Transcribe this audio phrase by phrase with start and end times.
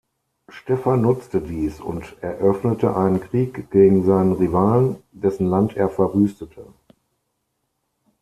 [0.49, 6.65] Stephan nutzte dies und eröffnete einen Krieg gegen seinen Rivalen, dessen Land er verwüstete.